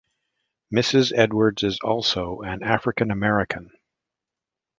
Mrs. 0.73 1.13
Edwards 1.15 1.61
is 1.61 1.77
also 1.83 2.39
an 2.41 2.63
African 2.63 3.11
American. 3.11 3.69